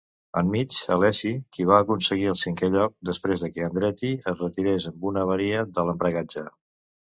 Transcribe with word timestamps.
Enmig, 0.39 0.77
Alesi, 0.95 1.33
qui 1.57 1.67
va 1.71 1.77
aconseguir 1.85 2.31
el 2.31 2.39
cinquè 2.45 2.71
lloc 2.77 2.95
després 3.11 3.45
de 3.45 3.51
que 3.59 3.69
Andretti 3.69 4.13
es 4.33 4.43
retirés 4.47 4.91
amb 4.95 5.09
una 5.13 5.29
avaria 5.29 5.63
de 5.79 5.89
l'embragatge. 5.91 6.49